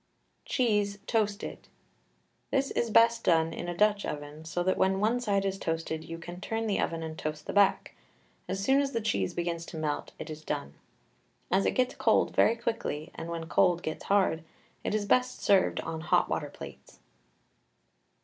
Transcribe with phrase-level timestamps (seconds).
[0.45, 1.67] CHEESE, TOASTED.
[2.49, 6.03] This is best done in a Dutch oven, so that when one side is toasted
[6.03, 7.93] you can turn the oven and toast the back;
[8.47, 10.73] as soon as the cheese begins to melt it is done.
[11.51, 14.43] As it gets cold very quickly, and when cold gets hard,
[14.83, 16.97] it is best served on hot water plates.